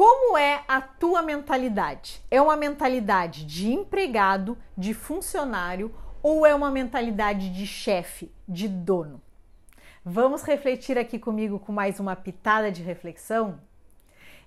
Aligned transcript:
Como 0.00 0.38
é 0.38 0.64
a 0.66 0.80
tua 0.80 1.20
mentalidade? 1.20 2.24
É 2.30 2.40
uma 2.40 2.56
mentalidade 2.56 3.44
de 3.44 3.70
empregado, 3.70 4.56
de 4.74 4.94
funcionário 4.94 5.94
ou 6.22 6.46
é 6.46 6.54
uma 6.54 6.70
mentalidade 6.70 7.50
de 7.50 7.66
chefe, 7.66 8.32
de 8.48 8.66
dono? 8.66 9.20
Vamos 10.02 10.42
refletir 10.42 10.96
aqui 10.96 11.18
comigo 11.18 11.58
com 11.58 11.70
mais 11.70 12.00
uma 12.00 12.16
pitada 12.16 12.72
de 12.72 12.82
reflexão? 12.82 13.60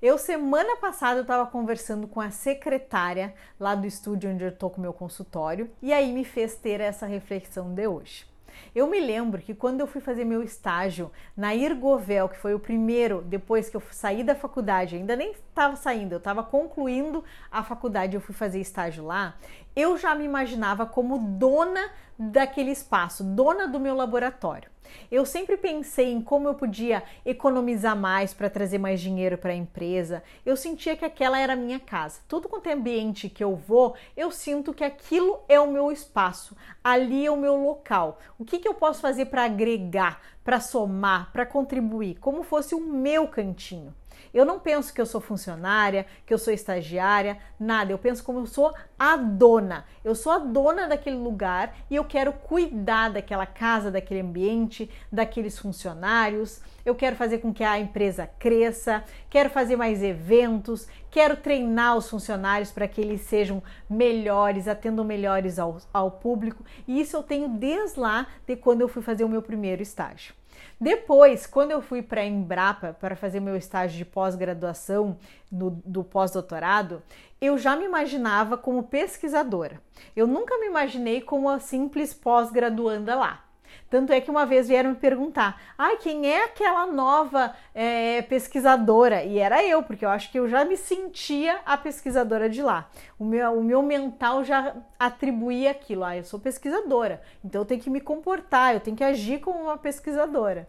Eu 0.00 0.16
semana 0.16 0.74
passada 0.78 1.20
estava 1.20 1.44
conversando 1.44 2.08
com 2.08 2.18
a 2.18 2.30
secretária 2.30 3.34
lá 3.60 3.74
do 3.74 3.86
estúdio 3.86 4.30
onde 4.30 4.42
eu 4.42 4.48
estou 4.48 4.70
com 4.70 4.78
o 4.78 4.80
meu 4.80 4.94
consultório 4.94 5.70
e 5.82 5.92
aí 5.92 6.14
me 6.14 6.24
fez 6.24 6.56
ter 6.56 6.80
essa 6.80 7.04
reflexão 7.04 7.74
de 7.74 7.86
hoje. 7.86 8.31
Eu 8.74 8.86
me 8.86 9.00
lembro 9.00 9.40
que 9.40 9.54
quando 9.54 9.80
eu 9.80 9.86
fui 9.86 10.00
fazer 10.00 10.24
meu 10.24 10.42
estágio 10.42 11.10
na 11.36 11.54
Irgovel, 11.54 12.28
que 12.28 12.36
foi 12.36 12.54
o 12.54 12.58
primeiro 12.58 13.22
depois 13.22 13.68
que 13.68 13.76
eu 13.76 13.82
saí 13.90 14.24
da 14.24 14.34
faculdade, 14.34 14.96
ainda 14.96 15.14
nem 15.14 15.32
estava 15.32 15.76
saindo, 15.76 16.12
eu 16.12 16.18
estava 16.18 16.42
concluindo 16.42 17.22
a 17.50 17.62
faculdade, 17.62 18.14
eu 18.14 18.20
fui 18.20 18.34
fazer 18.34 18.60
estágio 18.60 19.04
lá, 19.04 19.36
eu 19.76 19.96
já 19.98 20.14
me 20.14 20.24
imaginava 20.24 20.86
como 20.86 21.18
dona 21.18 21.90
daquele 22.18 22.70
espaço, 22.70 23.22
dona 23.22 23.68
do 23.68 23.78
meu 23.78 23.94
laboratório. 23.94 24.71
Eu 25.10 25.24
sempre 25.26 25.56
pensei 25.56 26.12
em 26.12 26.20
como 26.20 26.48
eu 26.48 26.54
podia 26.54 27.02
economizar 27.24 27.96
mais 27.96 28.32
para 28.32 28.50
trazer 28.50 28.78
mais 28.78 29.00
dinheiro 29.00 29.36
para 29.36 29.52
a 29.52 29.56
empresa. 29.56 30.22
Eu 30.44 30.56
sentia 30.56 30.96
que 30.96 31.04
aquela 31.04 31.38
era 31.38 31.52
a 31.52 31.56
minha 31.56 31.78
casa. 31.78 32.20
Tudo 32.26 32.48
quanto 32.48 32.68
é 32.68 32.72
ambiente 32.72 33.28
que 33.28 33.44
eu 33.44 33.54
vou, 33.54 33.94
eu 34.16 34.30
sinto 34.30 34.72
que 34.72 34.84
aquilo 34.84 35.40
é 35.48 35.60
o 35.60 35.70
meu 35.70 35.92
espaço, 35.92 36.56
ali 36.82 37.26
é 37.26 37.30
o 37.30 37.36
meu 37.36 37.56
local. 37.56 38.18
O 38.38 38.44
que, 38.44 38.58
que 38.58 38.68
eu 38.68 38.74
posso 38.74 39.00
fazer 39.00 39.26
para 39.26 39.44
agregar, 39.44 40.20
para 40.44 40.60
somar, 40.60 41.30
para 41.32 41.46
contribuir, 41.46 42.18
como 42.20 42.42
fosse 42.42 42.74
o 42.74 42.80
meu 42.80 43.28
cantinho. 43.28 43.94
Eu 44.32 44.46
não 44.46 44.58
penso 44.58 44.92
que 44.92 45.00
eu 45.00 45.06
sou 45.06 45.20
funcionária, 45.20 46.06
que 46.24 46.32
eu 46.32 46.38
sou 46.38 46.52
estagiária, 46.52 47.38
nada. 47.60 47.92
Eu 47.92 47.98
penso 47.98 48.24
como 48.24 48.40
eu 48.40 48.46
sou 48.46 48.72
a 48.98 49.16
dona. 49.16 49.84
Eu 50.02 50.14
sou 50.14 50.32
a 50.32 50.38
dona 50.38 50.86
daquele 50.86 51.16
lugar 51.16 51.74
e 51.90 51.96
eu 51.96 52.04
quero 52.04 52.32
cuidar 52.32 53.10
daquela 53.10 53.44
casa, 53.44 53.90
daquele 53.90 54.20
ambiente, 54.20 54.90
daqueles 55.10 55.58
funcionários. 55.58 56.62
Eu 56.84 56.94
quero 56.94 57.14
fazer 57.14 57.38
com 57.38 57.52
que 57.52 57.62
a 57.62 57.78
empresa 57.78 58.28
cresça, 58.38 59.04
quero 59.28 59.50
fazer 59.50 59.76
mais 59.76 60.02
eventos, 60.02 60.88
quero 61.10 61.36
treinar 61.36 61.96
os 61.96 62.08
funcionários 62.08 62.72
para 62.72 62.88
que 62.88 63.00
eles 63.00 63.20
sejam 63.22 63.62
melhores, 63.88 64.66
atendam 64.66 65.04
melhores 65.04 65.58
ao, 65.58 65.76
ao 65.92 66.10
público. 66.10 66.64
E 66.88 67.00
isso 67.00 67.16
eu 67.16 67.22
tenho 67.22 67.48
desde 67.48 68.00
lá 68.00 68.26
de 68.46 68.56
quando 68.56 68.80
eu 68.80 68.88
fui 68.88 69.02
fazer 69.02 69.24
o 69.24 69.28
meu 69.28 69.42
primeiro 69.42 69.82
estágio. 69.82 70.31
Depois, 70.80 71.46
quando 71.46 71.70
eu 71.70 71.80
fui 71.80 72.02
para 72.02 72.22
a 72.22 72.26
Embrapa 72.26 72.96
para 72.98 73.14
fazer 73.14 73.38
meu 73.38 73.56
estágio 73.56 73.96
de 73.96 74.04
pós-graduação 74.04 75.16
do 75.50 76.02
pós-doutorado, 76.02 77.02
eu 77.40 77.56
já 77.56 77.76
me 77.76 77.84
imaginava 77.84 78.58
como 78.58 78.82
pesquisadora. 78.82 79.80
Eu 80.16 80.26
nunca 80.26 80.58
me 80.58 80.66
imaginei 80.66 81.20
como 81.20 81.48
a 81.48 81.60
simples 81.60 82.12
pós-graduanda 82.12 83.14
lá. 83.14 83.44
Tanto 83.92 84.10
é 84.10 84.22
que 84.22 84.30
uma 84.30 84.46
vez 84.46 84.68
vieram 84.68 84.88
me 84.88 84.96
perguntar: 84.96 85.60
ai, 85.76 85.98
quem 85.98 86.26
é 86.26 86.44
aquela 86.44 86.86
nova 86.86 87.54
é, 87.74 88.22
pesquisadora? 88.22 89.22
E 89.22 89.38
era 89.38 89.62
eu, 89.62 89.82
porque 89.82 90.02
eu 90.02 90.08
acho 90.08 90.32
que 90.32 90.38
eu 90.38 90.48
já 90.48 90.64
me 90.64 90.78
sentia 90.78 91.60
a 91.66 91.76
pesquisadora 91.76 92.48
de 92.48 92.62
lá. 92.62 92.88
O 93.18 93.24
meu, 93.26 93.52
o 93.52 93.62
meu 93.62 93.82
mental 93.82 94.44
já 94.44 94.74
atribuía 94.98 95.72
aquilo: 95.72 96.04
ah, 96.04 96.16
eu 96.16 96.24
sou 96.24 96.40
pesquisadora, 96.40 97.20
então 97.44 97.60
eu 97.60 97.66
tenho 97.66 97.82
que 97.82 97.90
me 97.90 98.00
comportar, 98.00 98.72
eu 98.72 98.80
tenho 98.80 98.96
que 98.96 99.04
agir 99.04 99.40
como 99.40 99.60
uma 99.64 99.76
pesquisadora. 99.76 100.66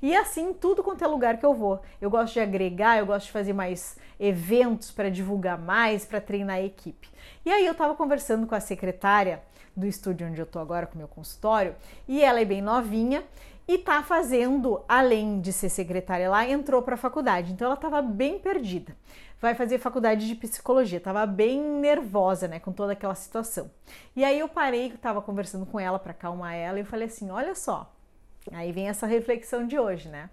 E 0.00 0.14
assim, 0.16 0.52
tudo 0.52 0.82
quanto 0.82 1.04
é 1.04 1.06
lugar 1.06 1.38
que 1.38 1.46
eu 1.46 1.54
vou. 1.54 1.80
Eu 2.00 2.10
gosto 2.10 2.34
de 2.34 2.40
agregar, 2.40 2.98
eu 2.98 3.06
gosto 3.06 3.26
de 3.26 3.32
fazer 3.32 3.52
mais 3.52 3.96
eventos 4.18 4.90
para 4.90 5.10
divulgar 5.10 5.58
mais, 5.58 6.04
para 6.04 6.20
treinar 6.20 6.56
a 6.56 6.62
equipe. 6.62 7.08
E 7.44 7.50
aí 7.50 7.64
eu 7.64 7.72
estava 7.72 7.94
conversando 7.94 8.46
com 8.46 8.54
a 8.54 8.60
secretária 8.60 9.42
do 9.76 9.86
estúdio 9.86 10.26
onde 10.26 10.40
eu 10.40 10.46
tô 10.46 10.58
agora 10.58 10.86
com 10.86 10.96
o 10.96 10.98
meu 10.98 11.08
consultório, 11.08 11.74
e 12.06 12.22
ela 12.22 12.40
é 12.40 12.44
bem 12.44 12.60
novinha 12.60 13.22
e 13.66 13.76
tá 13.76 14.02
fazendo, 14.02 14.82
além 14.88 15.40
de 15.40 15.52
ser 15.52 15.68
secretária 15.68 16.30
lá, 16.30 16.48
entrou 16.48 16.82
para 16.82 16.94
a 16.94 16.98
faculdade. 16.98 17.52
Então 17.52 17.66
ela 17.66 17.74
estava 17.74 18.00
bem 18.00 18.38
perdida. 18.38 18.96
Vai 19.40 19.54
fazer 19.54 19.78
faculdade 19.78 20.26
de 20.26 20.34
psicologia, 20.34 20.98
estava 20.98 21.24
bem 21.26 21.60
nervosa, 21.60 22.48
né, 22.48 22.58
com 22.58 22.72
toda 22.72 22.94
aquela 22.94 23.14
situação. 23.14 23.70
E 24.16 24.24
aí 24.24 24.38
eu 24.38 24.48
parei, 24.48 24.86
estava 24.86 25.22
conversando 25.22 25.64
com 25.66 25.78
ela 25.78 25.98
para 25.98 26.10
acalmar 26.10 26.54
ela 26.54 26.78
e 26.78 26.82
eu 26.82 26.86
falei 26.86 27.06
assim: 27.06 27.30
"Olha 27.30 27.54
só, 27.54 27.92
Aí 28.52 28.72
vem 28.72 28.88
essa 28.88 29.06
reflexão 29.06 29.66
de 29.66 29.78
hoje, 29.78 30.08
né? 30.08 30.30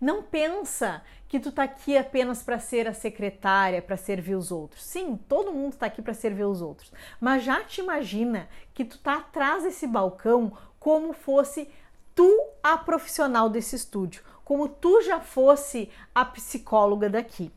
Não 0.00 0.22
pensa 0.22 1.02
que 1.28 1.40
tu 1.40 1.50
tá 1.50 1.62
aqui 1.62 1.96
apenas 1.96 2.42
para 2.42 2.58
ser 2.58 2.86
a 2.86 2.92
secretária, 2.92 3.80
para 3.80 3.96
servir 3.96 4.34
os 4.34 4.52
outros. 4.52 4.84
Sim, 4.84 5.16
todo 5.28 5.52
mundo 5.52 5.76
tá 5.76 5.86
aqui 5.86 6.02
para 6.02 6.14
servir 6.14 6.44
os 6.44 6.60
outros. 6.60 6.92
Mas 7.20 7.42
já 7.42 7.62
te 7.64 7.80
imagina 7.80 8.48
que 8.74 8.84
tu 8.84 8.98
tá 8.98 9.16
atrás 9.16 9.62
desse 9.62 9.86
balcão 9.86 10.52
como 10.78 11.12
fosse 11.12 11.68
tu 12.14 12.30
a 12.62 12.76
profissional 12.76 13.48
desse 13.48 13.74
estúdio, 13.74 14.22
como 14.44 14.68
tu 14.68 15.02
já 15.02 15.20
fosse 15.20 15.90
a 16.14 16.24
psicóloga 16.24 17.08
daqui. 17.08 17.50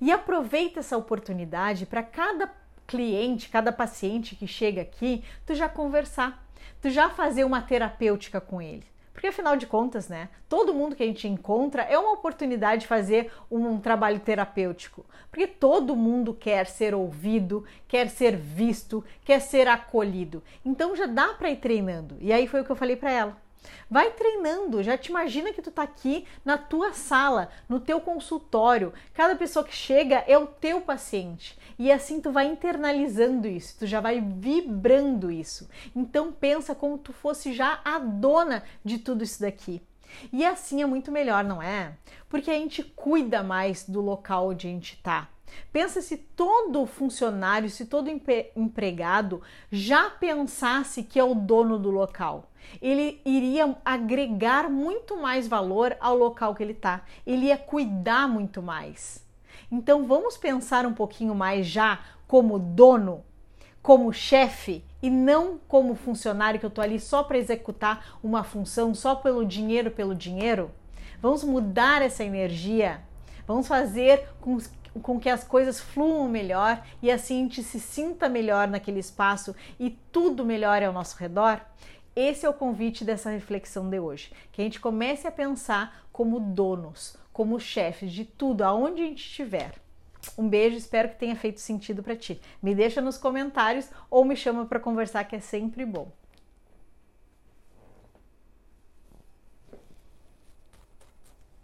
E 0.00 0.12
aproveita 0.12 0.80
essa 0.80 0.96
oportunidade 0.96 1.86
para 1.86 2.02
cada 2.02 2.52
cliente, 2.86 3.48
cada 3.48 3.72
paciente 3.72 4.36
que 4.36 4.46
chega 4.46 4.82
aqui, 4.82 5.24
tu 5.46 5.54
já 5.54 5.68
conversar, 5.68 6.46
tu 6.80 6.90
já 6.90 7.08
fazer 7.08 7.44
uma 7.44 7.62
terapêutica 7.62 8.40
com 8.40 8.60
ele. 8.60 8.86
Porque 9.24 9.32
afinal 9.32 9.56
de 9.56 9.66
contas, 9.66 10.06
né? 10.06 10.28
Todo 10.50 10.74
mundo 10.74 10.94
que 10.94 11.02
a 11.02 11.06
gente 11.06 11.26
encontra 11.26 11.80
é 11.84 11.96
uma 11.98 12.12
oportunidade 12.12 12.82
de 12.82 12.86
fazer 12.86 13.32
um 13.50 13.80
trabalho 13.80 14.20
terapêutico. 14.20 15.02
Porque 15.30 15.46
todo 15.46 15.96
mundo 15.96 16.34
quer 16.34 16.66
ser 16.66 16.94
ouvido, 16.94 17.64
quer 17.88 18.10
ser 18.10 18.36
visto, 18.36 19.02
quer 19.24 19.40
ser 19.40 19.66
acolhido. 19.66 20.42
Então 20.62 20.94
já 20.94 21.06
dá 21.06 21.28
para 21.28 21.48
ir 21.48 21.56
treinando. 21.56 22.18
E 22.20 22.34
aí 22.34 22.46
foi 22.46 22.60
o 22.60 22.66
que 22.66 22.70
eu 22.70 22.76
falei 22.76 22.96
para 22.96 23.10
ela. 23.10 23.43
Vai 23.90 24.10
treinando, 24.10 24.82
já 24.82 24.96
te 24.96 25.08
imagina 25.08 25.52
que 25.52 25.62
tu 25.62 25.70
tá 25.70 25.82
aqui 25.82 26.26
na 26.44 26.58
tua 26.58 26.92
sala, 26.92 27.48
no 27.68 27.80
teu 27.80 28.00
consultório. 28.00 28.92
Cada 29.12 29.36
pessoa 29.36 29.64
que 29.64 29.74
chega 29.74 30.24
é 30.26 30.36
o 30.36 30.46
teu 30.46 30.80
paciente. 30.80 31.58
E 31.78 31.90
assim 31.90 32.20
tu 32.20 32.30
vai 32.30 32.46
internalizando 32.46 33.48
isso, 33.48 33.78
tu 33.78 33.86
já 33.86 34.00
vai 34.00 34.20
vibrando 34.20 35.30
isso. 35.30 35.68
Então 35.94 36.32
pensa 36.32 36.74
como 36.74 36.98
tu 36.98 37.12
fosse 37.12 37.52
já 37.52 37.80
a 37.84 37.98
dona 37.98 38.62
de 38.84 38.98
tudo 38.98 39.24
isso 39.24 39.40
daqui. 39.40 39.82
E 40.32 40.44
assim 40.44 40.82
é 40.82 40.86
muito 40.86 41.10
melhor, 41.10 41.42
não 41.42 41.60
é? 41.60 41.96
Porque 42.28 42.50
a 42.50 42.54
gente 42.54 42.82
cuida 42.82 43.42
mais 43.42 43.88
do 43.88 44.00
local 44.00 44.48
onde 44.48 44.68
a 44.68 44.70
gente 44.70 44.96
tá. 45.02 45.28
Pensa 45.72 46.00
se 46.00 46.16
todo 46.16 46.86
funcionário, 46.86 47.70
se 47.70 47.86
todo 47.86 48.10
empregado 48.56 49.42
já 49.70 50.10
pensasse 50.10 51.02
que 51.02 51.18
é 51.18 51.24
o 51.24 51.34
dono 51.34 51.78
do 51.78 51.90
local. 51.90 52.50
Ele 52.80 53.20
iria 53.24 53.76
agregar 53.84 54.68
muito 54.68 55.16
mais 55.16 55.46
valor 55.48 55.96
ao 56.00 56.16
local 56.16 56.54
que 56.54 56.62
ele 56.62 56.72
está. 56.72 57.02
Ele 57.26 57.46
ia 57.46 57.58
cuidar 57.58 58.28
muito 58.28 58.62
mais. 58.62 59.24
Então 59.70 60.06
vamos 60.06 60.36
pensar 60.36 60.86
um 60.86 60.92
pouquinho 60.92 61.34
mais 61.34 61.66
já 61.66 62.00
como 62.26 62.58
dono, 62.58 63.24
como 63.82 64.12
chefe 64.12 64.84
e 65.02 65.10
não 65.10 65.58
como 65.68 65.94
funcionário 65.94 66.58
que 66.58 66.66
eu 66.66 66.68
estou 66.68 66.82
ali 66.82 66.98
só 66.98 67.22
para 67.22 67.38
executar 67.38 68.18
uma 68.22 68.42
função, 68.42 68.94
só 68.94 69.14
pelo 69.14 69.44
dinheiro, 69.44 69.90
pelo 69.90 70.14
dinheiro. 70.14 70.70
Vamos 71.20 71.44
mudar 71.44 72.02
essa 72.02 72.24
energia. 72.24 73.02
Vamos 73.46 73.66
fazer 73.66 74.28
com 74.40 74.58
com 75.02 75.18
que 75.18 75.28
as 75.28 75.42
coisas 75.42 75.80
fluam 75.80 76.28
melhor 76.28 76.80
e 77.02 77.10
assim 77.10 77.40
a 77.40 77.42
gente 77.42 77.62
se 77.62 77.80
sinta 77.80 78.28
melhor 78.28 78.68
naquele 78.68 79.00
espaço 79.00 79.54
e 79.78 79.90
tudo 79.90 80.44
melhore 80.44 80.84
ao 80.84 80.92
nosso 80.92 81.16
redor? 81.16 81.60
Esse 82.16 82.46
é 82.46 82.48
o 82.48 82.54
convite 82.54 83.04
dessa 83.04 83.30
reflexão 83.30 83.90
de 83.90 83.98
hoje, 83.98 84.32
que 84.52 84.62
a 84.62 84.64
gente 84.64 84.78
comece 84.78 85.26
a 85.26 85.32
pensar 85.32 86.06
como 86.12 86.38
donos, 86.38 87.16
como 87.32 87.58
chefes 87.58 88.12
de 88.12 88.24
tudo, 88.24 88.62
aonde 88.62 89.02
a 89.02 89.06
gente 89.06 89.24
estiver. 89.24 89.72
Um 90.38 90.48
beijo, 90.48 90.76
espero 90.76 91.08
que 91.08 91.18
tenha 91.18 91.34
feito 91.34 91.60
sentido 91.60 92.02
para 92.02 92.16
ti. 92.16 92.40
Me 92.62 92.74
deixa 92.74 93.00
nos 93.00 93.18
comentários 93.18 93.90
ou 94.08 94.24
me 94.24 94.36
chama 94.36 94.64
para 94.64 94.80
conversar 94.80 95.24
que 95.24 95.36
é 95.36 95.40
sempre 95.40 95.84
bom. 95.84 96.10